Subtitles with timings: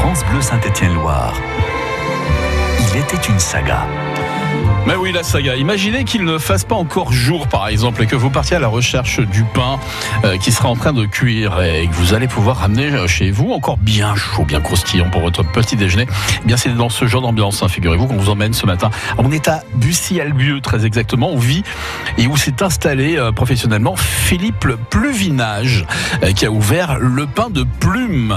[0.00, 1.34] France Bleu Saint-Étienne-Loire.
[2.78, 3.84] Il était une saga.
[4.88, 5.54] Mais oui, la saga.
[5.54, 8.68] Imaginez qu'il ne fasse pas encore jour, par exemple, et que vous partiez à la
[8.68, 9.78] recherche du pain
[10.24, 13.30] euh, qui sera en train de cuire et que vous allez pouvoir ramener euh, chez
[13.30, 16.06] vous encore bien chaud, bien croustillant pour votre petit déjeuner.
[16.42, 18.88] Eh bien, c'est dans ce genre d'ambiance, hein, figurez-vous, qu'on vous emmène ce matin.
[19.18, 21.28] On est à Bussy-Albieux, très exactement.
[21.32, 21.64] On vit
[22.16, 25.84] et où s'est installé euh, professionnellement Philippe Pluvinage,
[26.34, 28.34] qui a ouvert le pain de plume.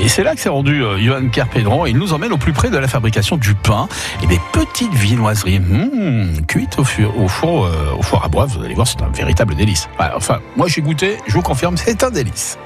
[0.00, 1.86] et c'est là que s'est rendu Johan Carpédron.
[1.86, 3.88] Il nous emmène au plus près de la fabrication du pain
[4.22, 8.62] et des petites viennoiseries Mmh, cuite au, au, four, euh, au four à bois, vous
[8.62, 9.88] allez voir, c'est un véritable délice.
[10.14, 12.58] Enfin, moi j'ai goûté, je vous confirme, c'est un délice.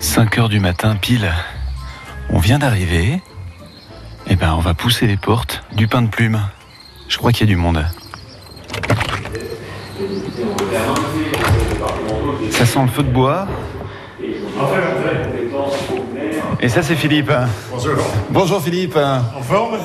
[0.00, 1.32] 5 heures du matin, pile.
[2.30, 3.22] On vient d'arriver.
[4.26, 6.40] Eh ben, on va pousser les portes du pain de plume.
[7.08, 7.84] Je crois qu'il y a du monde.
[12.50, 13.46] Ça sent le feu de bois.
[16.64, 17.32] Et ça, c'est Philippe.
[17.72, 17.94] Bonjour.
[18.30, 18.96] Bonjour Philippe.
[18.96, 19.78] En forme?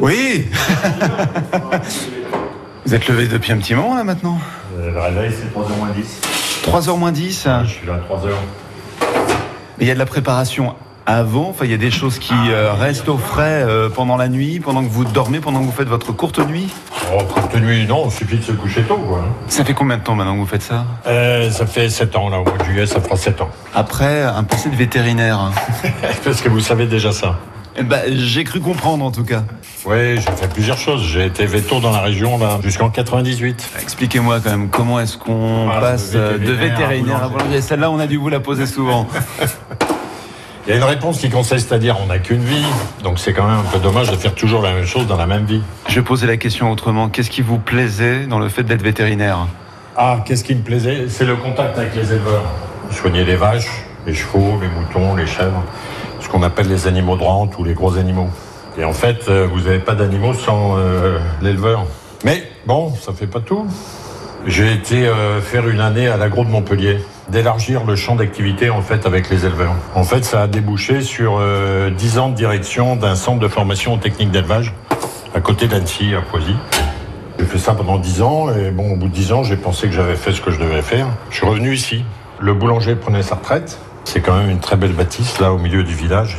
[0.00, 0.48] Oui.
[2.84, 4.38] Vous êtes levé depuis un petit moment là maintenant?
[4.76, 6.20] Euh, Le réveil, c'est 3h moins 10.
[6.66, 8.30] 3h moins 10 Je suis là 3h.
[9.78, 10.74] Il y a de la préparation
[11.06, 14.28] avant Enfin, il y a des choses qui euh, restent au frais euh, pendant la
[14.28, 16.68] nuit, pendant que vous dormez, pendant que vous faites votre courte nuit
[17.12, 19.24] Oh, courte nuit, non, il suffit de se coucher tôt, quoi.
[19.48, 20.86] Ça fait combien de temps maintenant que vous faites ça?
[21.06, 23.50] Euh, Ça fait 7 ans, là, au mois de juillet, ça fera 7 ans.
[23.74, 25.52] Après, un passé de vétérinaire.
[26.24, 27.38] Parce que vous savez déjà ça.
[27.82, 29.42] Bah, j'ai cru comprendre en tout cas.
[29.84, 31.02] Oui, j'ai fait plusieurs choses.
[31.02, 33.68] J'ai été veto dans la région là jusqu'en 98.
[33.82, 37.60] Expliquez-moi quand même comment est-ce qu'on ah, passe de vétérinaire, à boulanger.
[37.60, 39.08] Celle-là, on a dû vous la poser souvent.
[40.66, 42.64] Il y a une réponse qui consiste à dire on n'a qu'une vie,
[43.02, 45.26] donc c'est quand même un peu dommage de faire toujours la même chose dans la
[45.26, 45.60] même vie.
[45.88, 47.10] Je posais la question autrement.
[47.10, 49.46] Qu'est-ce qui vous plaisait dans le fait d'être vétérinaire?
[49.94, 51.10] Ah, qu'est-ce qui me plaisait?
[51.10, 52.44] C'est le contact avec les éleveurs.
[52.90, 55.62] Soigner les vaches, les chevaux, les moutons, les chèvres,
[56.20, 58.30] ce qu'on appelle les animaux de rente ou les gros animaux.
[58.78, 61.84] Et en fait, euh, vous n'avez pas d'animaux sans euh, l'éleveur.
[62.24, 63.66] Mais bon, ça fait pas tout.
[64.46, 68.82] J'ai été euh, faire une année à l'agro de Montpellier d'élargir le champ d'activité en
[68.82, 69.74] fait avec les éleveurs.
[69.94, 73.96] En fait, ça a débouché sur euh, 10 ans de direction d'un centre de formation
[73.98, 74.72] technique d'élevage
[75.34, 76.54] à côté d'Annecy, à Poisy.
[77.38, 79.88] J'ai fait ça pendant 10 ans et bon, au bout de 10 ans, j'ai pensé
[79.88, 81.08] que j'avais fait ce que je devais faire.
[81.30, 82.04] Je suis revenu ici.
[82.38, 83.78] Le boulanger prenait sa retraite.
[84.04, 86.38] C'est quand même une très belle bâtisse là au milieu du village.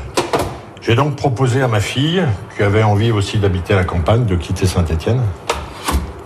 [0.81, 2.23] J'ai donc proposé à ma fille,
[2.56, 5.22] qui avait envie aussi d'habiter à la campagne, de quitter Saint-Étienne,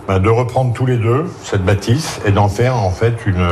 [0.06, 3.48] bah, de reprendre tous les deux cette bâtisse et d'en faire en fait une,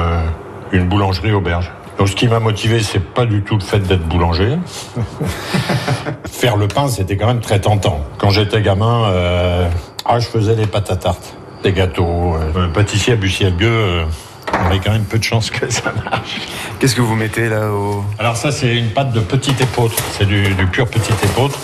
[0.72, 1.70] une boulangerie auberge.
[1.98, 4.56] Donc ce qui m'a motivé, c'est pas du tout le fait d'être boulanger.
[6.30, 8.04] Faire le pain, c'était quand même très tentant.
[8.18, 9.68] Quand j'étais gamin, euh,
[10.04, 11.34] ah, je faisais des pâtes à tarte,
[11.64, 12.36] des gâteaux.
[12.36, 14.04] Euh, pâtissier à Bussy-Albieux, euh,
[14.52, 16.40] on avait quand même peu de chance que ça marche.
[16.78, 18.04] Qu'est-ce que vous mettez là au...
[18.20, 19.96] Alors ça, c'est une pâte de petit épeautre.
[20.12, 21.58] C'est du, du pur petit épeautre.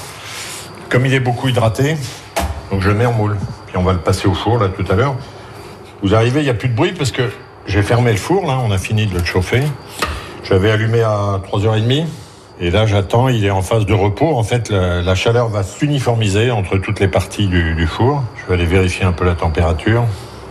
[0.89, 1.97] Comme il est beaucoup hydraté,
[2.73, 3.37] donc je le mets en moule.
[3.69, 5.15] Puis on va le passer au four là tout à l'heure.
[6.03, 7.23] Vous arrivez, il n'y a plus de bruit parce que
[7.67, 9.63] j'ai fermé le four, là, on a fini de le chauffer.
[10.45, 12.07] J'avais allumé à 3h30.
[12.61, 14.37] Et là, j'attends, il est en phase de repos.
[14.37, 18.23] En fait, la, chaleur va s'uniformiser entre toutes les parties du, four.
[18.37, 20.05] Je vais aller vérifier un peu la température.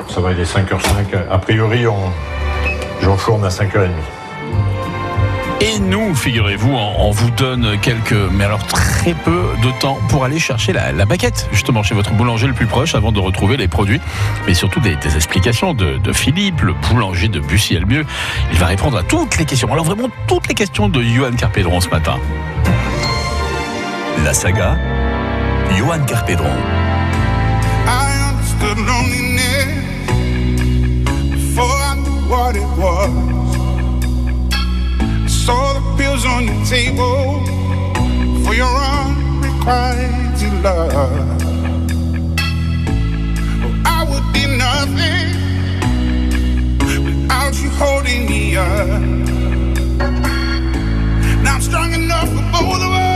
[0.10, 1.30] Ça va, il est 5h05.
[1.32, 1.96] A priori, on,
[3.02, 3.90] j'enfourne à 5h30.
[5.66, 10.38] Et nous, figurez-vous, on, vous donne quelques, mais alors très peu de temps pour aller
[10.38, 14.02] chercher la, baguette, justement, chez votre boulanger le plus proche, avant de retrouver les produits,
[14.46, 18.06] mais surtout des, explications de, Philippe, le boulanger de Bussy-Albieux.
[18.52, 19.72] Il va répondre à toutes les questions.
[19.72, 22.18] Alors vraiment toutes les questions de Johan Carpédron ce matin.
[24.26, 24.78] La saga,
[25.78, 26.52] Johan Carpédron.
[35.46, 37.44] Saw the pills on your table
[38.46, 40.94] for your unrequited love.
[43.62, 45.28] Well, I would be nothing
[47.06, 49.02] without you holding me up.
[51.44, 53.13] Now I'm strong enough for both of us.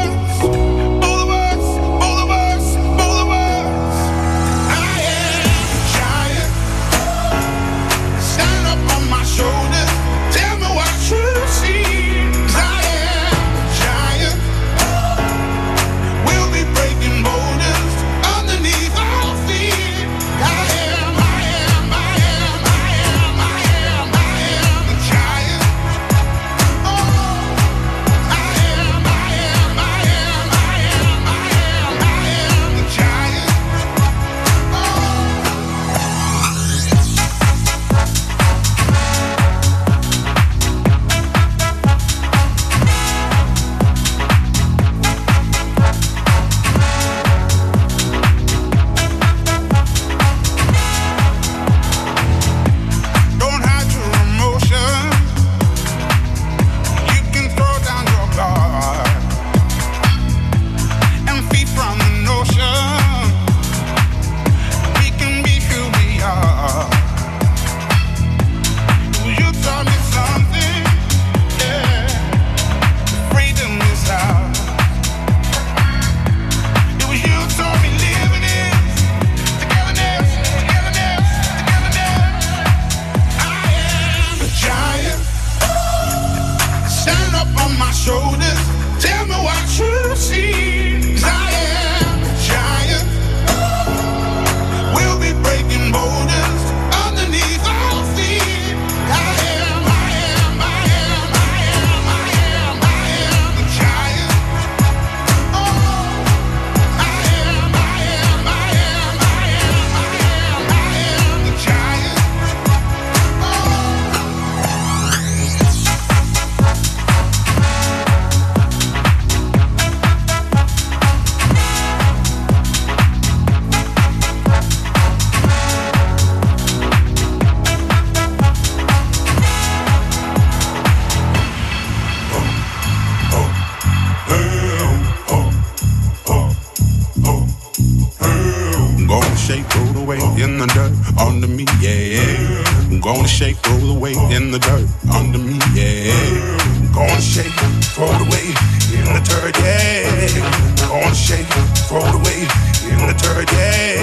[141.20, 142.64] Under me, yeah.
[142.90, 146.14] I'm gonna shake, roll away in the dirt under me, yeah.
[146.60, 147.54] I'm gonna shake,
[147.94, 148.48] throw it away
[148.94, 150.84] in the dirt, yeah.
[150.84, 151.48] I'm gonna shake,
[151.88, 152.42] throw it away
[152.90, 154.02] in the dirt, yeah.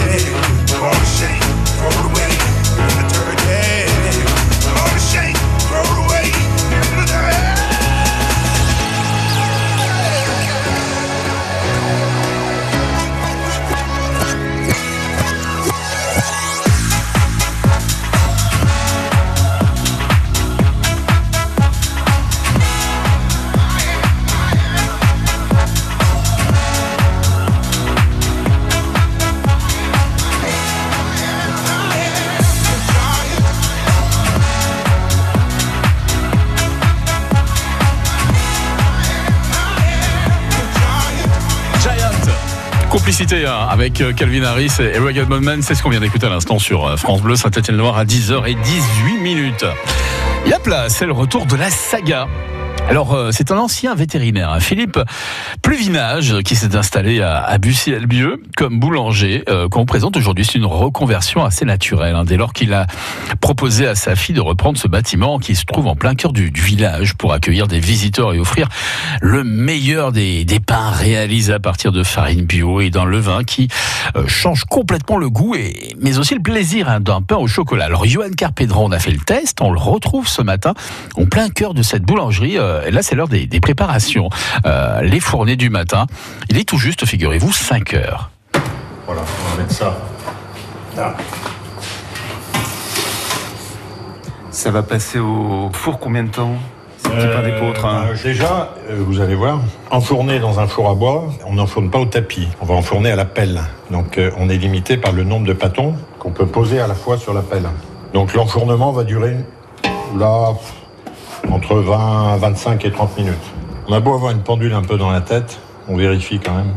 [0.74, 1.42] I'm gonna shake,
[1.78, 2.53] throw it away
[43.06, 46.58] Hein, avec euh, Calvin Harris et Rugged Man, c'est ce qu'on vient d'écouter à l'instant
[46.58, 49.66] sur euh, France Bleu Saint-Étienne-Loire à 10h18 minutes.
[50.46, 52.28] Yap là, c'est le retour de la saga.
[52.90, 55.00] Alors, euh, c'est un ancien vétérinaire, hein, Philippe
[55.62, 60.44] Pluvinage, qui s'est installé à, à Bussy-Albieux comme boulanger, euh, qu'on présente aujourd'hui.
[60.44, 62.86] C'est une reconversion assez naturelle, hein, dès lors qu'il a
[63.40, 66.50] proposé à sa fille de reprendre ce bâtiment qui se trouve en plein cœur du,
[66.50, 68.68] du village pour accueillir des visiteurs et offrir
[69.22, 73.68] le meilleur des, des pains réalisés à partir de farine bio et d'un levain qui
[74.14, 77.86] euh, change complètement le goût, et, mais aussi le plaisir hein, d'un pain au chocolat.
[77.86, 80.74] Alors, Johan Carpédron, on a fait le test, on le retrouve ce matin
[81.16, 82.58] en plein cœur de cette boulangerie.
[82.86, 84.28] Et là, c'est l'heure des, des préparations.
[84.66, 86.06] Euh, les fournées du matin.
[86.50, 88.30] Il est tout juste, figurez-vous, 5 heures.
[89.06, 89.96] Voilà, on va mettre ça.
[90.96, 91.14] Là.
[94.50, 96.54] Ça va passer au four combien de temps?
[97.04, 97.84] D'épeautre.
[97.84, 99.60] hein Euh, déjà, euh, vous allez voir,
[99.90, 102.48] enfourner dans un four à bois, on n'enfourne pas au tapis.
[102.60, 103.60] On va enfourner à la pelle.
[103.90, 106.94] Donc euh, on est limité par le nombre de pâtons qu'on peut poser à la
[106.94, 107.68] fois sur la pelle.
[108.14, 109.36] Donc l'enfournement va durer
[110.18, 110.54] là
[111.50, 113.34] entre 20, 25 et 30 minutes.
[113.88, 115.58] On a beau avoir une pendule un peu dans la tête,
[115.88, 116.72] on vérifie quand même.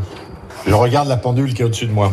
[0.66, 2.12] Je regarde la pendule qui est au-dessus de moi.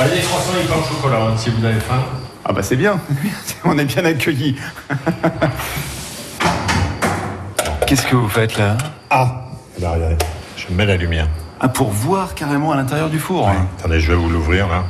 [0.00, 2.02] Allez, les croissants et pain au chocolat, hein, si vous avez faim.
[2.44, 2.98] Ah bah c'est bien,
[3.64, 4.56] on est bien accueillis.
[7.86, 8.76] Qu'est-ce que vous faites là?
[9.10, 9.44] Ah
[9.80, 10.16] Là, regardez,
[10.56, 11.28] je mets la lumière.
[11.60, 13.48] Ah pour voir carrément à l'intérieur du four.
[13.48, 13.66] hein.
[13.78, 14.84] Attendez, je vais vous l'ouvrir là.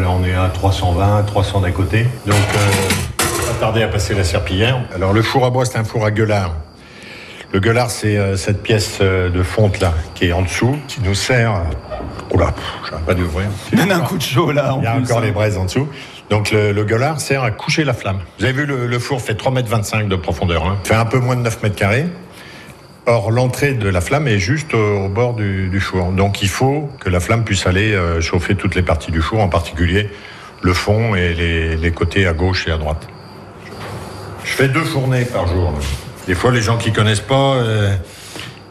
[0.00, 2.06] Là on est à 320, 300 d'un côté.
[2.26, 4.80] Donc, euh, pas tarder à passer la serpillière.
[4.94, 6.54] Alors, le four à bois, c'est un four à gueulard.
[7.52, 11.00] Le gueulard, c'est euh, cette pièce euh, de fonte là, qui est en dessous, qui
[11.02, 11.62] nous sert.
[12.32, 13.48] Oula, je pas d'ouvrir.
[13.72, 14.74] Donne un coup de chaud là.
[14.78, 15.22] Il y a encore hein.
[15.22, 15.88] les braises en dessous.
[16.28, 18.20] Donc le, le gueulard sert à coucher la flamme.
[18.38, 20.66] Vous avez vu, le, le four fait 3,25 m de profondeur.
[20.66, 20.76] Hein.
[20.84, 22.06] Il fait un peu moins de 9 mètres carrés.
[23.08, 26.12] Or, l'entrée de la flamme est juste au, bord du, four.
[26.12, 29.40] Donc il faut que la flamme puisse aller euh, chauffer toutes les parties du four,
[29.40, 30.10] en particulier
[30.60, 33.08] le fond et les, côtés à gauche et à droite.
[34.44, 35.72] Je fais deux fournées par jour.
[36.26, 37.96] Des fois, les gens qui connaissent pas, euh,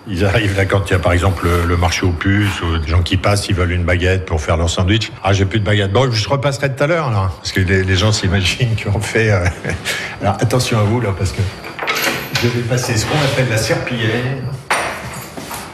[0.07, 2.89] ils arrivent là quand il y a par exemple le, marché aux puces ou des
[2.89, 5.11] gens qui passent, ils veulent une baguette pour faire leur sandwich.
[5.23, 5.91] Ah, j'ai plus de baguette.
[5.91, 9.31] Bon, je repasserai tout à l'heure là, parce que les, les gens s'imaginent qu'on fait.
[9.31, 9.45] euh,
[10.21, 11.41] Alors attention à vous là, parce que
[12.43, 14.43] je vais passer ce qu'on appelle la serpillière.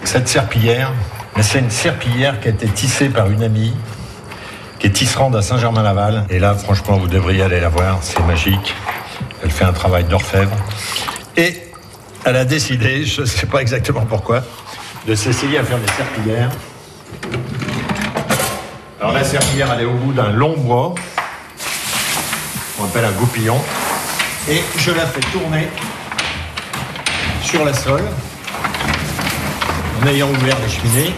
[0.06, 0.94] Cette serpillière,
[1.42, 3.74] c'est une serpillière qui a été tissée par une amie
[4.80, 6.26] qui est tisserande à Saint-Germain-Laval.
[6.30, 8.74] Et là, franchement, vous devriez aller la voir, c'est magique.
[9.44, 10.56] Elle fait un travail d'orfèvre.
[11.36, 11.64] Et
[12.24, 14.44] elle a décidé, je ne sais pas exactement pourquoi,
[15.06, 16.52] de s'essayer à faire des serpillières.
[19.02, 20.96] Alors la serpillière, elle est au bout d'un long bois,
[22.78, 23.60] qu'on appelle un goupillon.
[24.50, 25.68] Et je la fais tourner
[27.54, 28.02] sur la sole,
[30.02, 31.14] en ayant ouvert les cheminées.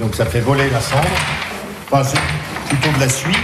[0.00, 1.02] Donc ça fait voler la cendre.
[1.90, 2.20] Enfin, c'est
[2.68, 3.36] plutôt de la suie.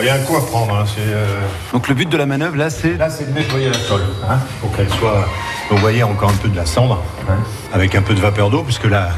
[0.00, 0.76] Il y a un coup à prendre.
[0.76, 1.26] hein, euh,
[1.74, 4.38] Donc le but de la manœuvre là, c'est Là, c'est de nettoyer la sole, hein,
[4.62, 5.26] pour qu'elle soit.
[5.68, 7.34] Vous voyez encore un peu de la cendre, hein,
[7.74, 9.10] avec un peu de vapeur d'eau, puisque là.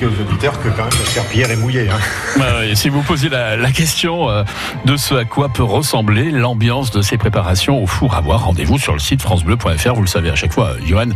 [0.00, 1.88] Expliquer aux auditeurs que quand même la serpillière est mouillée.
[1.90, 2.44] hein.
[2.74, 4.44] Si vous posez la, la question euh,
[4.84, 8.78] de ce à quoi peut ressembler l'ambiance de ces préparations au four à bois, rendez-vous
[8.78, 9.94] sur le site francebleu.fr.
[9.94, 11.08] Vous le savez à chaque fois, euh, Johan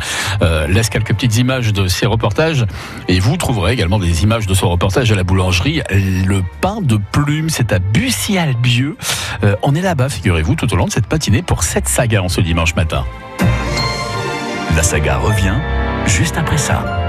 [0.43, 2.67] euh, laisse quelques petites images de ces reportages
[3.09, 5.81] et vous trouverez également des images de son reportage à la boulangerie.
[5.91, 8.97] Le pain de plume, c'est à Bussy-Albieux.
[9.45, 12.29] Euh, on est là-bas, figurez-vous, tout au long de cette matinée pour cette saga en
[12.29, 13.05] ce dimanche matin.
[14.77, 15.57] La saga revient
[16.07, 17.04] juste après ça.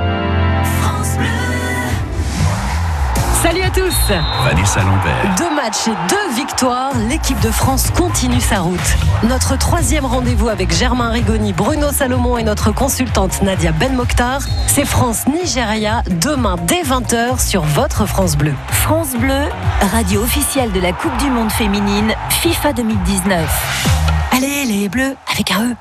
[3.46, 4.12] Salut à tous
[4.44, 5.36] Vanessa Lambert.
[5.38, 8.80] Deux matchs et deux victoires, l'équipe de France continue sa route.
[9.22, 14.84] Notre troisième rendez-vous avec Germain Rigoni, Bruno Salomon et notre consultante Nadia Ben Mokhtar, c'est
[14.84, 18.54] France-Nigeria demain dès 20h sur votre France Bleu.
[18.72, 19.44] France Bleu,
[19.92, 24.32] radio officielle de la Coupe du Monde féminine FIFA 2019.
[24.36, 25.76] Allez les bleus avec un E.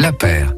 [0.00, 0.48] La paire.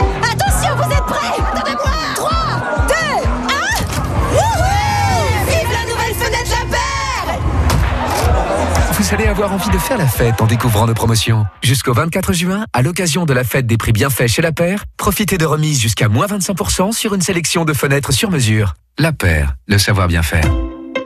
[9.14, 11.46] Allez avoir envie de faire la fête en découvrant nos promotions.
[11.62, 15.38] Jusqu'au 24 juin, à l'occasion de la fête des prix bienfaits chez La Paire, profitez
[15.38, 18.74] de remises jusqu'à moins 25% sur une sélection de fenêtres sur mesure.
[18.98, 20.44] La Paire, le savoir bien faire.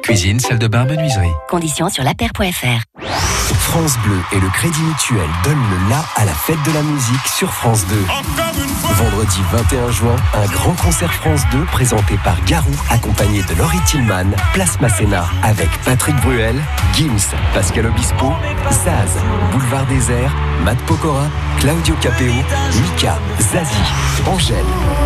[0.08, 1.28] Cuisine, salle de bain, menuiserie.
[1.50, 2.82] Conditions sur lapaire.fr.
[3.68, 7.26] France Bleu et le Crédit Mutuel donnent le la à la fête de la musique
[7.26, 7.96] sur France 2.
[8.94, 14.30] Vendredi 21 juin, un grand concert France 2 présenté par Garou, accompagné de Laurie Tillman,
[14.54, 16.56] Place Masséna, avec Patrick Bruel,
[16.94, 18.32] Gims, Pascal Obispo,
[18.70, 19.10] Zaz,
[19.52, 20.34] Boulevard Désert,
[20.64, 21.26] Matt Pokora,
[21.60, 24.56] Claudio Capeo, Mika, Zazie, Angèle,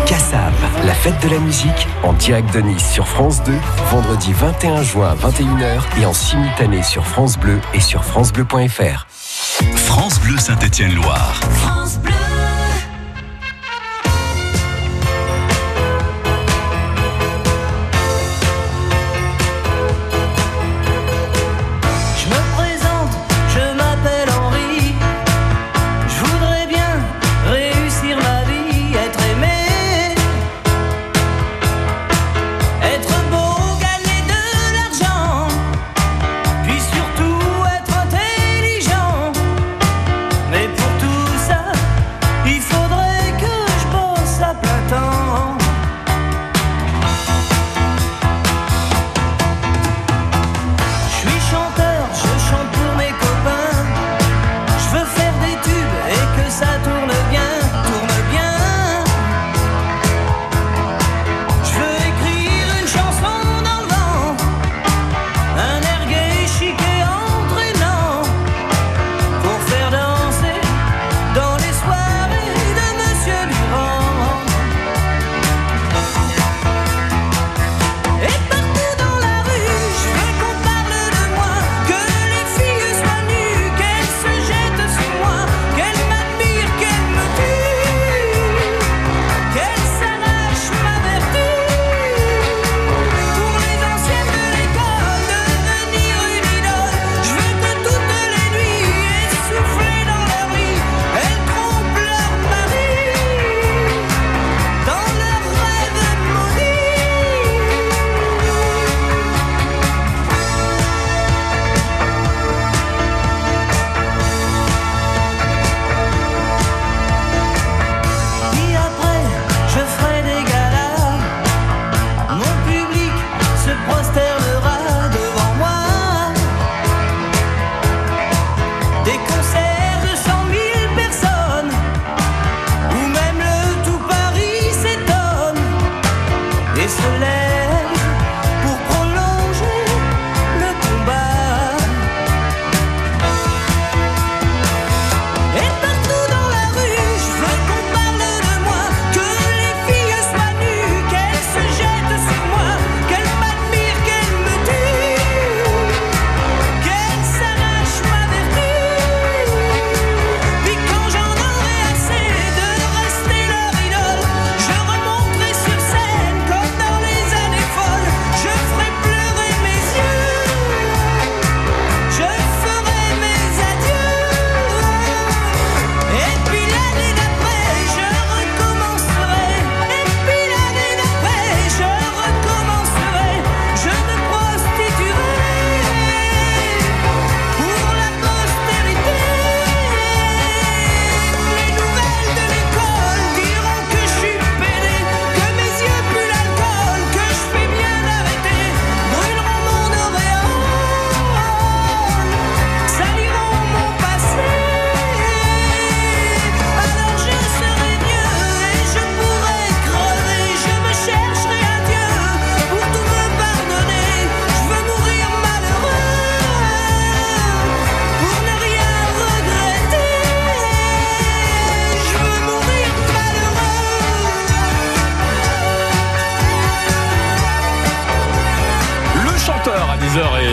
[0.05, 0.53] Kassav.
[0.85, 3.51] La fête de la musique en direct de Nice sur France 2,
[3.91, 9.07] vendredi 21 juin à 21h et en simultané sur France Bleu et sur francebleu.fr.
[9.75, 11.39] France Bleu Saint-Étienne-Loire.
[11.55, 12.42] France Bleu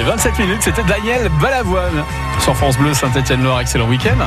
[0.00, 0.62] à 10h27 minutes.
[0.62, 2.04] C'était Daniel Balavoine
[2.40, 3.60] sur France Bleu Saint-Etienne-Loire.
[3.60, 4.18] Excellent week-end.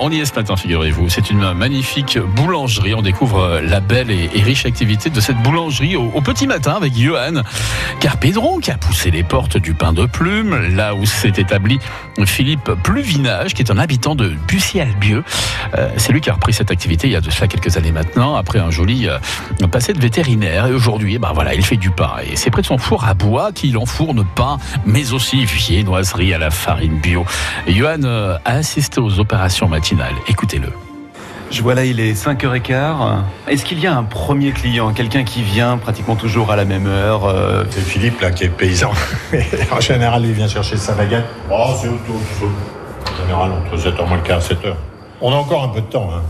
[0.00, 1.08] On y est ce matin, figurez-vous.
[1.08, 2.94] C'est une magnifique boulangerie.
[2.94, 7.42] On découvre la belle et, riche activité de cette boulangerie au, petit matin avec Johan
[8.00, 11.78] Carpédron qui a poussé les portes du pain de plume, là où s'est établi
[12.24, 15.24] Philippe Pluvinage, qui est un habitant de Bussy-Albieux.
[15.76, 17.92] Euh, c'est lui qui a repris cette activité il y a de cela quelques années
[17.92, 19.18] maintenant, après un joli euh,
[19.70, 20.66] passé de vétérinaire.
[20.66, 22.12] Et aujourd'hui, eh ben voilà, il fait du pain.
[22.24, 26.38] Et c'est près de son four à bois qu'il enfourne pain, mais aussi viennoiserie à
[26.38, 27.24] la farine bio.
[27.66, 30.14] Johan euh, a assisté aux opérations matinales.
[30.28, 30.68] Écoutez-le.
[31.50, 33.22] Je vois là, il est 5h15.
[33.48, 36.86] Est-ce qu'il y a un premier client, quelqu'un qui vient pratiquement toujours à la même
[36.86, 38.92] heure euh, C'est Philippe là qui est paysan.
[39.72, 41.24] en général, il vient chercher sa baguette.
[41.50, 42.50] Oh, c'est autour, autour.
[43.12, 44.74] En général, entre 7h moins le quart, 7h.
[45.20, 46.08] On a encore un peu de temps.
[46.14, 46.22] Hein.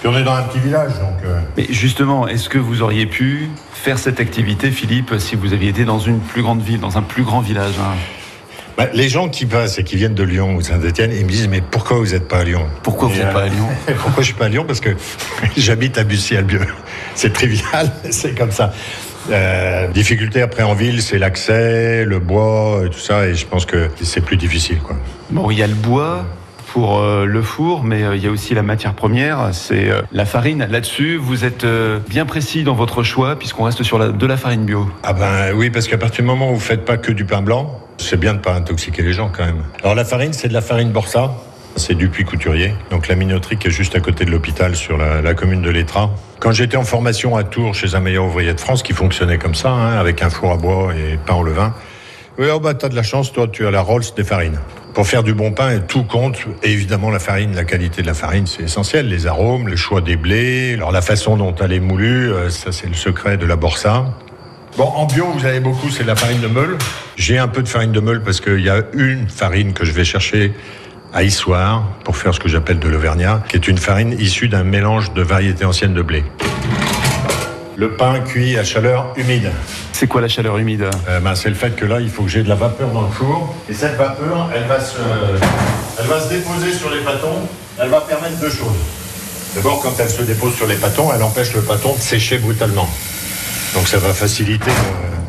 [0.00, 1.24] Puis on est dans un petit village, donc.
[1.24, 5.68] euh, Mais justement, est-ce que vous auriez pu faire cette activité, Philippe, si vous aviez
[5.68, 7.94] été dans une plus grande ville, dans un plus grand village hein?
[8.80, 11.48] Bah, les gens qui passent et qui viennent de Lyon ou Saint-Etienne, ils me disent
[11.48, 12.66] Mais pourquoi vous n'êtes pas à Lyon?
[12.82, 13.68] Pourquoi vous n'êtes pas à Lyon?
[13.86, 14.64] Pourquoi je suis pas à Lyon?
[14.66, 14.90] Parce que
[15.56, 16.66] j'habite à Bussy-Albieux.
[17.14, 18.72] C'est trivial, c'est comme ça.
[19.30, 23.66] Euh, difficulté après en ville, c'est l'accès, le bois, et tout ça, et je pense
[23.66, 24.78] que c'est plus difficile.
[24.78, 24.96] Quoi.
[25.30, 26.24] Bon, il y a le bois
[26.72, 30.02] pour euh, le four, mais euh, il y a aussi la matière première, c'est euh,
[30.12, 30.66] la farine.
[30.70, 34.36] Là-dessus, vous êtes euh, bien précis dans votre choix, puisqu'on reste sur la, de la
[34.36, 34.88] farine bio.
[35.02, 37.42] Ah ben oui, parce qu'à partir du moment où vous faites pas que du pain
[37.42, 39.62] blanc, c'est bien de pas intoxiquer les gens quand même.
[39.82, 41.32] Alors la farine, c'est de la farine Borsa.
[41.76, 44.98] C'est du puits couturier, donc la minoterie qui est juste à côté de l'hôpital sur
[44.98, 46.10] la, commune de l'Étrat.
[46.40, 49.54] Quand j'étais en formation à Tours chez un meilleur ouvrier de France qui fonctionnait comme
[49.54, 51.72] ça, hein, avec un four à bois et pain au levain,
[52.38, 54.58] oui, oh bah t'as de la chance, toi tu as la Rolls des farines.
[54.94, 56.38] Pour faire du bon pain, tout compte.
[56.64, 59.08] Et évidemment, la farine, la qualité de la farine, c'est essentiel.
[59.08, 62.72] Les arômes, le choix des blés, alors la façon dont elle est moulue, euh, ça
[62.72, 64.06] c'est le secret de la Borsa.
[64.76, 66.78] Bon, en bio, vous avez beaucoup, c'est de la farine de meule.
[67.16, 69.92] J'ai un peu de farine de meule parce qu'il y a une farine que je
[69.92, 70.54] vais chercher
[71.12, 74.62] à Issoire pour faire ce que j'appelle de l'Auvergnat, qui est une farine issue d'un
[74.62, 76.24] mélange de variétés anciennes de blé.
[77.76, 79.50] Le pain cuit à chaleur humide.
[79.92, 80.88] C'est quoi la chaleur humide?
[81.08, 83.02] Euh, ben, c'est le fait que là, il faut que j'ai de la vapeur dans
[83.02, 83.54] le four.
[83.68, 84.98] Et cette vapeur, elle va se,
[85.98, 87.48] elle va se déposer sur les pâtons.
[87.82, 88.76] Elle va permettre deux choses.
[89.56, 92.88] D'abord, quand elle se dépose sur les pâtons, elle empêche le pâton de sécher brutalement.
[93.74, 94.70] Donc ça va faciliter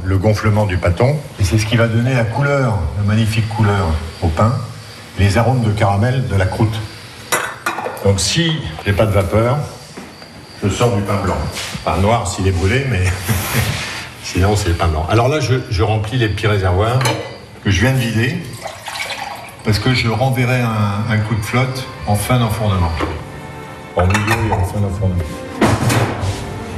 [0.04, 1.16] le, le gonflement du pâton.
[1.40, 3.88] Et c'est ce qui va donner la couleur, la magnifique couleur
[4.22, 4.54] au pain,
[5.20, 6.80] les arômes de caramel de la croûte.
[8.04, 8.52] Donc si
[8.86, 9.58] j'ai pas de vapeur,
[10.64, 11.38] je sors du pain blanc.
[11.86, 13.04] Pas noir s'il est brûlé, mais
[14.24, 15.06] sinon c'est le pain blanc.
[15.10, 17.00] Alors là, je, je remplis les petits réservoirs
[17.64, 18.38] que je viens de vider
[19.64, 22.92] parce que je renverrai un, un coup de flotte en fin d'enfournement.
[23.96, 25.22] En milieu et en fin d'enfournement.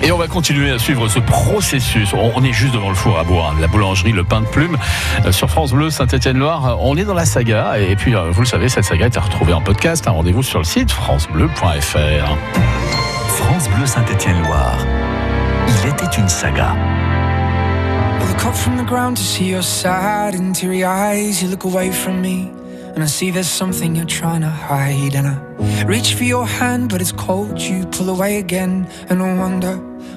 [0.05, 2.13] Et on va continuer à suivre ce processus.
[2.13, 4.77] On est juste devant le four à bois, hein, la boulangerie, le pain de plume.
[5.25, 7.79] Euh, Sur France Bleu, Saint-Étienne-Loire, on est dans la saga.
[7.79, 10.05] Et puis, euh, vous le savez, cette saga est à retrouver en podcast.
[10.05, 12.37] Un rendez-vous sur le site francebleu.fr.
[13.27, 14.77] France Bleu Saint-Étienne-Loire.
[15.69, 16.75] Il était une saga.
[18.19, 21.41] I look up from the ground to see your sad and teary eyes.
[21.41, 22.51] You look away from me,
[22.93, 25.15] and I see there's something you're trying to hide.
[25.15, 27.61] And I reach for your hand, but it's cold.
[27.61, 29.79] You pull away again, and I wonder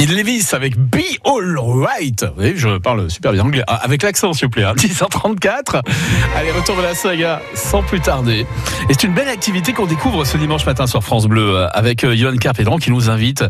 [0.00, 2.22] Il Levis avec Be All Right.
[2.22, 3.64] Vous voyez, je parle super bien anglais.
[3.66, 4.62] Ah, Avec l'accent, s'il vous plaît.
[4.62, 4.74] hein.
[4.76, 5.82] 10h34.
[6.36, 8.46] Allez, retour de la saga sans plus tarder.
[8.88, 12.04] Et c'est une belle activité qu'on découvre ce dimanche matin sur France Bleu euh, avec
[12.04, 13.44] euh, Johan Carpédran qui nous invite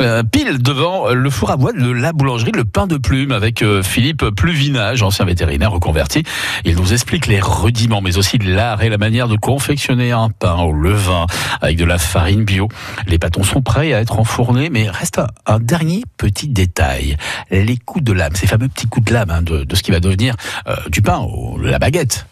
[0.00, 3.64] euh, pile devant le four à bois de la boulangerie Le Pain de Plume avec
[3.82, 6.24] Philippe Pluvinage, ancien vétérinaire reconverti.
[6.66, 10.56] Il nous explique les rudiments, mais aussi l'art et la manière de confectionner un pain
[10.56, 11.24] au levain
[11.62, 12.68] avec de la farine bio.
[13.06, 15.85] Les pâtons sont prêts à être enfournés, mais reste un dernier
[16.16, 17.16] petit détail.
[17.50, 19.90] Les coups de lame, ces fameux petits coups de lame hein, de, de ce qui
[19.90, 20.34] va devenir
[20.66, 22.26] euh, du pain, ou la baguette.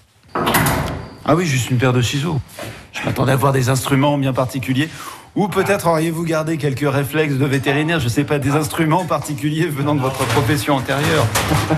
[1.24, 2.40] Ah oui, juste une paire de ciseaux.
[2.92, 4.88] Je m'attendais à voir des instruments bien particuliers.
[5.36, 9.94] Ou peut-être auriez-vous gardé quelques réflexes de vétérinaire, je sais pas, des instruments particuliers venant
[9.94, 11.26] de votre profession antérieure.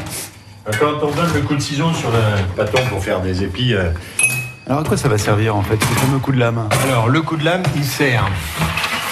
[0.78, 2.18] Quand on donne le coup de ciseau sur le
[2.56, 3.90] bâton pour faire des épis, euh,
[4.66, 6.68] Alors à quoi ça va servir en fait, ce fameux coup de lame?
[6.82, 8.28] Alors le coup de lame, il sert.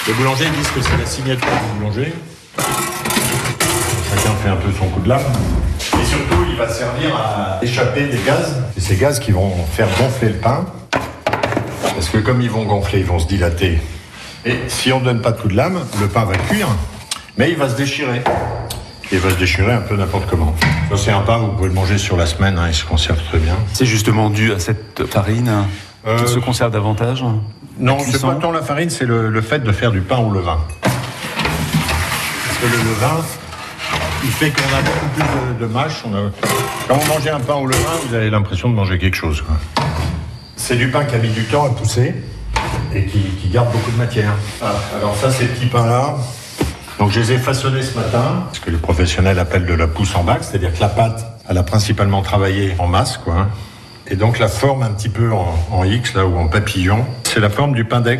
[0.05, 2.13] Les boulangers disent que c'est la signature du boulanger.
[2.57, 5.21] Chacun fait un peu son coup de lame.
[6.01, 8.55] Et surtout, il va servir à échapper des gaz.
[8.77, 10.65] Et ces gaz qui vont faire gonfler le pain.
[11.93, 13.79] Parce que comme ils vont gonfler, ils vont se dilater.
[14.45, 16.67] Et si on ne donne pas de coup de lame, le pain va cuire,
[17.37, 18.21] mais il va se déchirer.
[19.11, 20.53] Il va se déchirer un peu n'importe comment.
[20.89, 23.19] Ça, c'est un pain, vous pouvez le manger sur la semaine, hein, il se conserve
[23.29, 23.55] très bien.
[23.73, 25.65] C'est justement dû à cette farine
[26.07, 27.23] Euh, qui se conserve davantage
[27.79, 30.29] Non, c'est pas tant la farine, c'est le, le fait de faire du pain au
[30.31, 30.59] levain.
[32.71, 33.23] Le levain,
[34.23, 35.23] il fait qu'on a beaucoup plus
[35.55, 36.03] de, de mâche.
[36.05, 36.31] On a-
[36.87, 39.43] Quand vous mangez un pain au levain, vous avez l'impression de manger quelque chose.
[40.55, 42.15] C'est du pain qui a mis du temps à pousser
[42.93, 44.31] et qui, qui garde beaucoup de matière.
[44.63, 46.15] Ah, alors ça, ces petits pains-là,
[46.97, 50.15] donc je les ai façonnés ce matin, ce que les professionnels appellent de la pousse
[50.15, 53.35] en bac, c'est-à-dire que la pâte, elle a principalement travaillé en masse, quoi.
[53.35, 53.47] hein.
[54.07, 57.39] Et donc la forme un petit peu en, en X, là, ou en papillon, c'est
[57.39, 58.19] la forme du pain d'Aix,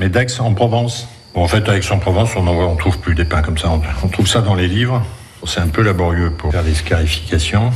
[0.00, 1.08] mais d'Aix en Provence.
[1.36, 3.68] Bon, en fait, avec en Provence, on ne trouve plus des pains comme ça.
[3.68, 5.04] On, on trouve ça dans les livres.
[5.46, 7.70] C'est un peu laborieux pour faire des scarifications.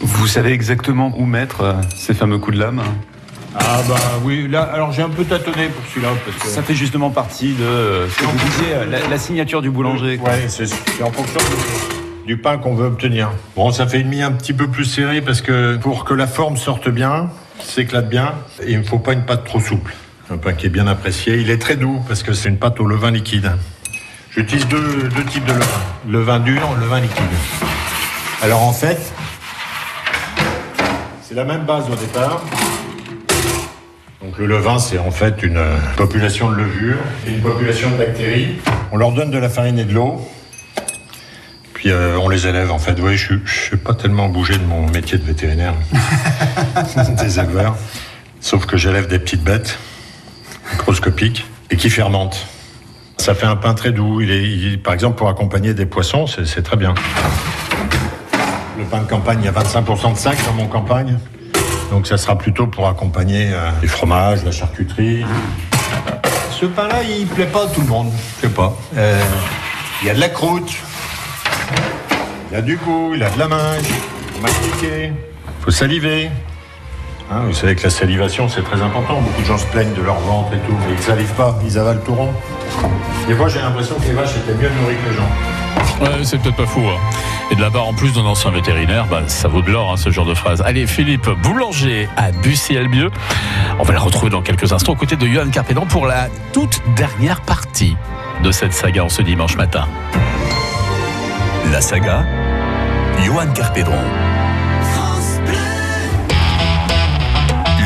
[0.00, 2.82] Vous savez exactement où mettre euh, ces fameux coups de lame?
[3.54, 6.48] Ah bah oui, là, alors j'ai un peu tâtonné pour celui-là, parce que...
[6.48, 9.70] Ça fait justement partie de euh, ce que vous disiez, euh, la, la signature du
[9.70, 10.18] boulanger.
[10.18, 10.66] Ouais, c'est
[11.02, 13.30] en fonction de- du pain qu'on veut obtenir.
[13.56, 16.26] Bon, ça fait une mie un petit peu plus serrée parce que pour que la
[16.26, 19.94] forme sorte bien, s'éclate bien, et il ne faut pas une pâte trop souple.
[20.28, 21.36] Un pain qui est bien apprécié.
[21.36, 23.52] Il est très doux parce que c'est une pâte au levain liquide.
[24.30, 25.66] J'utilise deux, types de levain.
[26.08, 27.24] Levain dur, levain liquide.
[28.42, 28.98] Alors en fait,
[31.22, 32.42] c'est la même base au départ.
[34.20, 37.96] Donc le levain, c'est en fait une euh, population de levures et une population de
[37.96, 38.56] bactéries.
[38.90, 40.28] On leur donne de la farine et de l'eau.
[41.72, 42.98] Puis euh, on les élève en fait.
[42.98, 45.74] Oui, je ne sais pas tellement bouger de mon métier de vétérinaire,
[47.22, 47.76] des éleveurs.
[48.40, 49.78] Sauf que j'élève des petites bêtes
[50.72, 52.46] microscopiques et qui fermentent.
[53.18, 54.20] Ça fait un pain très doux.
[54.20, 56.94] Il est, il- par exemple, pour accompagner des poissons, c'est très bien.
[58.78, 61.18] Le pain de campagne, il y a 25% de sac dans mon campagne.
[61.90, 65.24] Donc ça sera plutôt pour accompagner euh, les fromages, la charcuterie.
[66.50, 68.12] Ce pain-là, il plaît pas à tout le monde.
[68.36, 68.76] Je sais pas.
[68.96, 69.22] Euh,
[70.02, 70.70] Il y a de la croûte.
[72.50, 73.84] Il a du goût, il a de la mange.
[74.34, 75.12] Faut mastiquer.
[75.62, 76.30] Faut saliver.
[77.30, 79.20] Hein, vous savez que la salivation, c'est très important.
[79.20, 81.76] Beaucoup de gens se plaignent de leur ventre et tout, mais ils salivent pas, ils
[81.78, 82.32] avalent tout rond.
[83.26, 85.28] Des fois, j'ai l'impression que les vaches étaient mieux nourries que les gens.
[86.00, 86.80] Ouais, c'est peut-être pas fou.
[86.86, 86.98] hein.
[87.50, 89.96] Et de la part en plus d'un ancien vétérinaire, bah, ça vaut de l'or hein,
[89.96, 90.62] ce genre de phrase.
[90.64, 93.10] Allez, Philippe Boulanger à Bussy-Albieux.
[93.78, 96.80] On va le retrouver dans quelques instants aux côtés de Johan Carpédan pour la toute
[96.96, 97.96] dernière partie
[98.44, 99.86] de cette saga en ce dimanche matin.
[101.72, 102.24] La saga,
[103.24, 103.98] Johan Carpédron.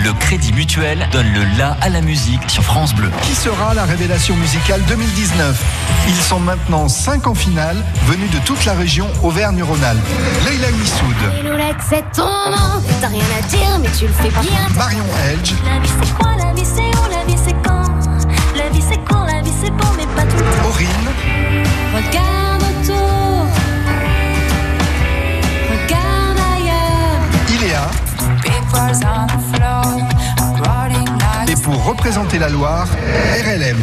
[0.02, 3.10] Le Crédit Mutuel donne le la à la musique sur France Bleu.
[3.22, 5.62] Qui sera la révélation musicale 2019
[6.08, 10.00] Ils sont maintenant 5 en finale, venus de toute la région Auvergne-Rhône-Alpes.
[10.46, 11.16] Leila Missoud.
[13.00, 14.68] T'as rien à dire, mais tu le fais bien.
[14.76, 16.30] Marion Edge, La vie c'est quoi?
[16.38, 17.10] La vie c'est où?
[17.10, 17.82] La vie c'est quand?
[18.56, 19.24] La vie c'est quand?
[19.24, 20.68] La vie c'est bon, mais pas tout le temps.
[20.68, 20.88] Aurine,
[21.94, 23.46] Regarde autour.
[25.70, 26.19] Regarde
[32.10, 32.88] représenter la Loire,
[33.44, 33.76] RLM.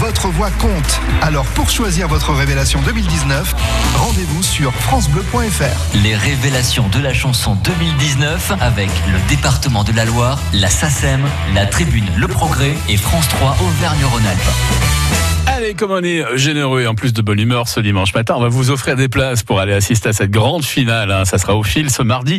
[0.00, 1.00] Votre voix compte.
[1.20, 3.54] Alors pour choisir votre révélation 2019,
[3.94, 5.96] rendez-vous sur francebleu.fr.
[6.02, 11.22] Les révélations de la chanson 2019 avec le département de la Loire, la SACEM,
[11.54, 15.25] la Tribune Le Progrès et France 3 Auvergne-Rhône-Alpes.
[15.66, 18.40] Allez, comme on est généreux et en plus de bonne humeur ce dimanche matin, on
[18.40, 21.10] va vous offrir des places pour aller assister à cette grande finale.
[21.10, 21.24] hein.
[21.24, 22.38] Ça sera au fil ce mardi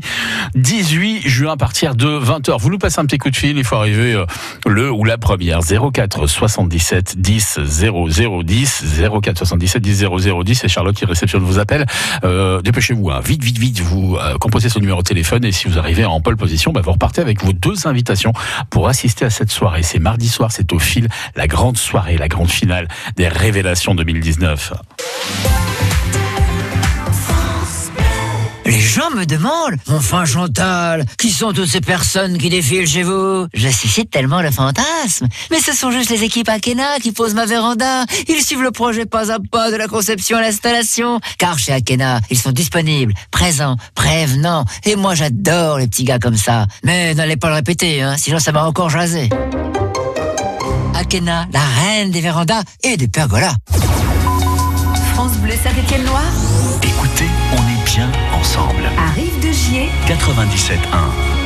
[0.56, 2.58] 18 juin à partir de 20h.
[2.58, 4.26] Vous nous passez un petit coup de fil, il faut arriver euh,
[4.66, 8.84] le ou la première 04 77 10 00 10
[9.22, 11.86] 04 77 10 00 10 et Charlotte qui réceptionne vos appels.
[12.24, 13.20] Euh, dépêchez-vous, hein.
[13.20, 16.22] vite, vite, vite, vous euh, composez ce numéro de téléphone et si vous arrivez en
[16.22, 18.32] pole position, bah, vous repartez avec vos deux invitations
[18.70, 19.84] pour assister à cette soirée.
[19.84, 22.88] C'est mardi soir, c'est au fil, la grande soirée, la grande finale
[23.18, 24.74] des révélations 2019.
[28.66, 33.48] Les gens me demandent, enfin Chantal, qui sont toutes ces personnes qui défilent chez vous?
[33.54, 35.28] Je suscite tellement le fantasme.
[35.50, 38.04] Mais ce sont juste les équipes Akena qui posent ma véranda.
[38.28, 41.22] Ils suivent le projet pas à pas de la conception à l'installation.
[41.40, 44.66] Car chez Akena, ils sont disponibles, présents, prévenants.
[44.84, 46.68] Et moi j'adore les petits gars comme ça.
[46.84, 49.30] Mais n'allez pas le répéter, hein, sinon ça va encore jaser.
[50.98, 53.54] Akena, la reine des vérandas et des pergolas.
[55.14, 56.24] France Bleu Saint-Étienne-Loire
[56.82, 58.90] Écoutez, on est bien ensemble.
[58.98, 61.38] arrive de Gier 97.1.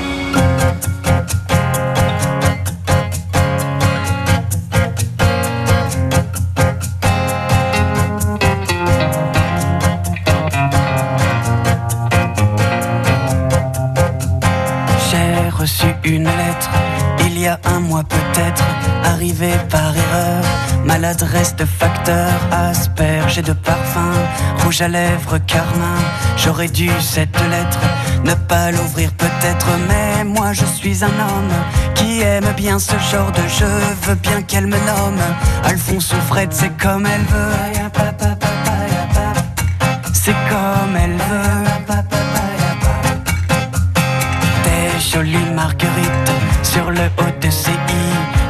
[15.11, 16.50] J'ai reçu une lettre
[17.41, 18.63] il y a un mois peut-être,
[19.03, 20.43] arrivée par erreur.
[20.85, 24.13] Maladresse de facteur, asperge de parfum,
[24.63, 25.97] rouge à lèvres, carmin.
[26.37, 27.79] J'aurais dû cette lettre
[28.23, 31.55] ne pas l'ouvrir peut-être, mais moi je suis un homme
[31.95, 33.79] qui aime bien ce genre de jeu.
[34.03, 35.21] Veux bien qu'elle me nomme
[35.63, 38.40] Alphonse ou Fred, c'est comme elle veut.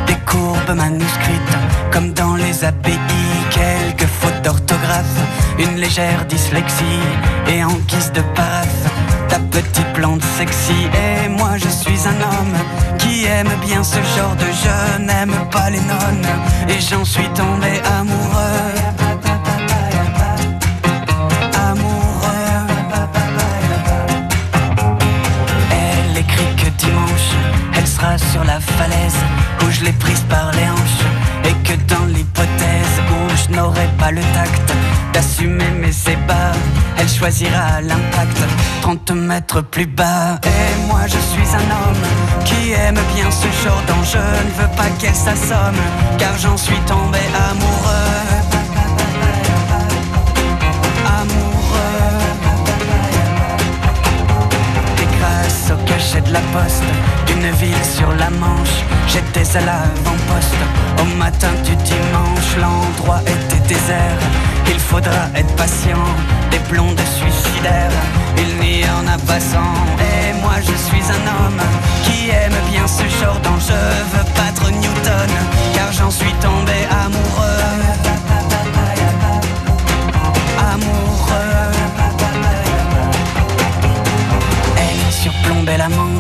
[0.06, 1.58] Des courbes manuscrites
[1.92, 3.00] comme dans les API,
[3.50, 5.20] quelques fautes d'orthographe,
[5.58, 7.02] une légère dyslexie
[7.48, 8.86] et en guise de paraphe,
[9.28, 10.88] ta petite plante sexy.
[10.94, 12.58] Et moi je suis un homme
[13.00, 16.28] qui aime bien ce genre de jeu, n'aime pas les nonnes
[16.70, 18.82] et j'en suis tombé amoureux.
[25.72, 27.32] Elle écrit que dimanche,
[27.82, 29.16] elle sera sur la falaise
[29.62, 31.06] où je l'ai prise par les hanches.
[31.46, 34.74] Et que dans l'hypothèse où je n'aurai pas le tact
[35.14, 36.54] d'assumer mes ébats,
[36.98, 38.38] elle choisira l'impact
[38.82, 40.40] 30 mètres plus bas.
[40.44, 42.06] Et moi je suis un homme
[42.46, 44.20] qui aime bien ce genre d'enjeu.
[44.20, 45.82] Ne veux pas qu'elle s'assomme,
[46.18, 48.12] car j'en suis tombé amoureux.
[55.02, 56.81] Et grâce au cachet de la poste
[57.42, 60.62] d'une ville sur la Manche, j'étais à l'avant-poste.
[61.00, 64.20] Au matin du dimanche, l'endroit était désert.
[64.68, 66.06] Il faudra être patient,
[66.52, 67.92] des blondes suicidaires.
[68.38, 69.74] Il n'y en a pas cent.
[70.00, 71.62] Et moi je suis un homme
[72.04, 73.86] qui aime bien ce genre d'enjeu.
[74.14, 75.32] Veux battre Newton,
[75.74, 77.64] car j'en suis tombé amoureux.
[80.74, 81.72] Amoureux.
[84.78, 86.11] Elle surplombait la quand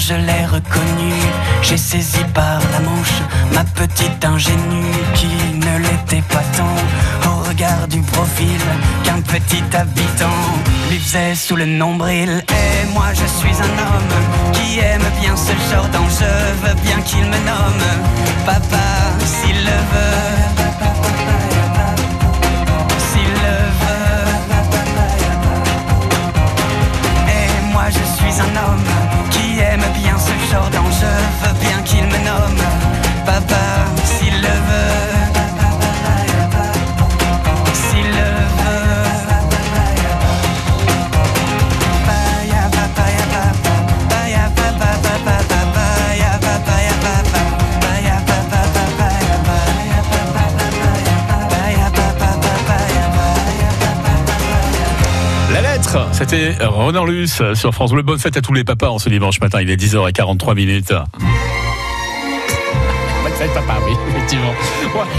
[0.00, 1.22] je l'ai reconnue.
[1.62, 3.20] J'ai saisi par la manche
[3.52, 5.28] ma petite ingénue qui
[5.66, 8.60] ne l'était pas tant au regard du profil
[9.04, 10.40] qu'un petit habitant
[10.90, 12.42] lui faisait sous le nombril.
[12.48, 14.14] Et moi je suis un homme
[14.52, 16.38] qui aime bien ce genre d'enjeu,
[16.82, 17.86] bien qu'il me nomme
[18.46, 18.88] papa
[19.24, 20.26] s'il le veut.
[23.10, 24.30] S'il le veut.
[27.28, 28.99] Et moi je suis un homme
[29.92, 30.99] bien ce genre d'enjeu,
[56.30, 58.02] C'était Renan Luce sur France Bleu.
[58.02, 59.60] Bonne fête à tous les papas en ce dimanche matin.
[59.60, 60.94] Il est 10h43 minutes.
[63.66, 64.54] Papa, oui, effectivement.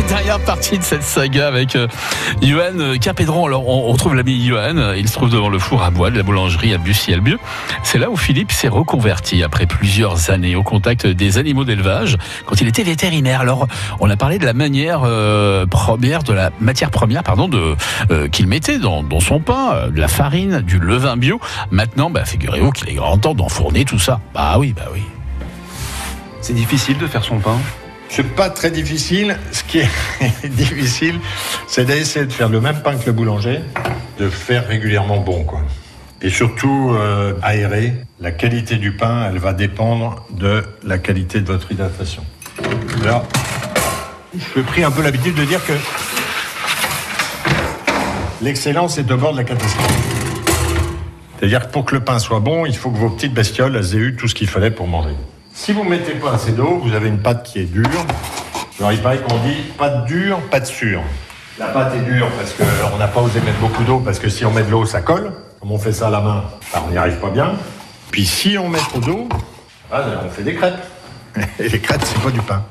[0.07, 1.87] Dernière partie de cette saga avec euh,
[2.41, 3.45] Johan euh, Capédron.
[3.45, 4.77] Alors, on, retrouve l'ami Johan.
[4.77, 7.37] euh, Il se trouve devant le four à bois de la boulangerie à Bussy-Albieux.
[7.83, 12.59] C'est là où Philippe s'est reconverti après plusieurs années au contact des animaux d'élevage quand
[12.61, 13.41] il était vétérinaire.
[13.41, 13.67] Alors,
[13.99, 16.21] on a parlé de la manière euh, première,
[16.59, 17.75] matière première, pardon, de
[18.31, 21.39] qu'il mettait dans, son pain, de la farine, du levain bio.
[21.69, 24.19] Maintenant, bah, figurez-vous qu'il est grand temps d'enfourner tout ça.
[24.33, 25.03] Bah oui, bah oui.
[26.41, 27.57] C'est difficile de faire son pain
[28.11, 29.37] C'est pas très difficile.
[29.53, 29.89] Ce qui est
[30.49, 31.17] difficile,
[31.65, 33.61] c'est d'essayer de faire le même pain que le boulanger,
[34.19, 35.61] de faire régulièrement bon, quoi.
[36.21, 37.93] Et surtout euh, aérer.
[38.19, 42.25] La qualité du pain, elle va dépendre de la qualité de votre hydratation.
[43.01, 43.25] Alors,
[44.55, 45.73] je pris un peu l'habitude de dire que
[48.41, 49.87] l'excellence est au bord de la catastrophe.
[51.39, 53.95] C'est-à-dire que pour que le pain soit bon, il faut que vos petites bestioles aient
[53.95, 55.15] eu tout ce qu'il fallait pour manger.
[55.63, 57.87] Si vous mettez pas assez d'eau, vous avez une pâte qui est dure.
[58.79, 61.03] Alors il paraît qu'on dit pâte dure, pâte sûre.
[61.59, 64.43] La pâte est dure parce qu'on n'a pas osé mettre beaucoup d'eau parce que si
[64.43, 65.31] on met de l'eau, ça colle.
[65.59, 67.51] Comme on fait ça à la main, bah, on n'y arrive pas bien.
[68.09, 69.29] Puis si on met trop d'eau,
[69.91, 70.83] bah, on fait des crêpes.
[71.59, 72.65] Et les crêpes, c'est pas du pain?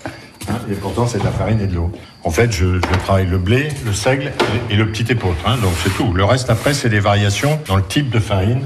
[0.48, 1.92] Hein, et pourtant, c'est de la farine et de l'eau.
[2.24, 4.32] En fait, je, je travaille le blé, le seigle
[4.68, 5.38] et, et le petit épeautre.
[5.46, 6.12] hein, donc c'est tout.
[6.12, 8.62] Le reste, après, c'est des variations dans le type de farine.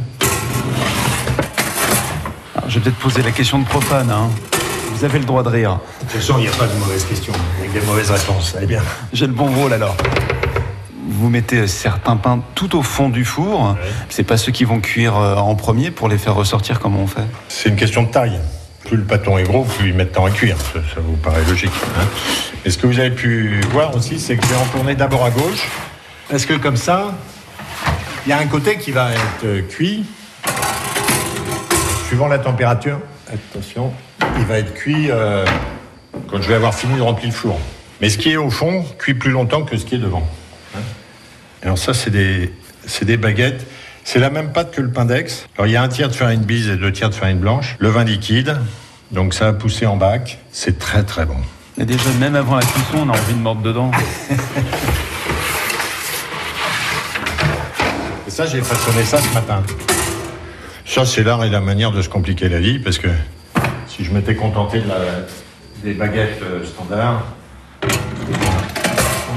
[2.75, 4.11] Je vais peut-être poser la question de profane.
[4.11, 4.29] hein.
[4.93, 5.79] Vous avez le droit de rire.
[6.01, 7.33] Toute façon, il n'y a pas de mauvaise question.
[7.61, 8.53] Il y a que des mauvaises réponses.
[8.59, 8.83] Allez bien.
[9.13, 9.97] J'ai le bon rôle alors.
[11.09, 13.77] Vous mettez certains pains tout au fond du four.
[14.09, 17.07] C'est pas ceux qui vont cuire euh, en premier pour les faire ressortir comme on
[17.07, 17.23] fait?
[17.49, 18.41] C'est une question de taille.
[18.85, 20.57] Plus le pâton est gros, plus il met de temps à cuire.
[20.57, 21.71] Ça, ça vous paraît logique.
[21.97, 22.07] hein.
[22.65, 25.69] Et ce que vous avez pu voir aussi, c'est que j'ai entourné d'abord à gauche.
[26.29, 27.15] Parce que comme ça,
[28.27, 30.05] il y a un côté qui va être euh, cuit.
[32.07, 33.01] Suivant la température,
[33.33, 33.93] attention,
[34.39, 35.45] il va être cuit euh,
[36.31, 37.59] quand je vais avoir fini de remplir le four.
[38.01, 40.27] Mais ce qui est au fond cuit plus longtemps que ce qui est devant.
[40.77, 40.81] hein.
[41.63, 42.53] Alors ça, c'est des,
[43.03, 43.67] des baguettes.
[44.05, 45.47] C'est la même pâte que le pain d'Aix.
[45.57, 47.77] Alors il y a un tiers de farine bise et deux tiers de farine blanche.
[47.79, 48.59] Le vin liquide,
[49.11, 50.39] donc ça a poussé en bac.
[50.53, 51.39] C'est très très bon.
[51.79, 53.91] Et déjà, même avant la cuisson, on a envie de mordre dedans.
[58.27, 59.63] Et ça, j'ai façonné ça ce matin.
[60.85, 63.09] Ça, c'est l'art et la manière de se compliquer la vie, parce que
[63.89, 65.27] si je m'étais contenté de la-
[65.83, 67.23] des baguettes euh, standards,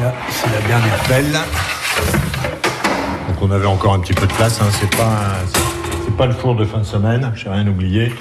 [0.02, 1.32] là, c'est la dernière belle.
[3.28, 4.60] Donc on avait encore un petit peu de place.
[4.62, 4.68] Hein.
[4.80, 5.36] C'est pas,
[6.06, 7.32] c'est pas le four de fin de semaine.
[7.36, 8.14] J'ai rien oublié.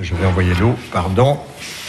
[0.00, 0.74] Je vais envoyer l'eau.
[0.92, 1.38] Pardon.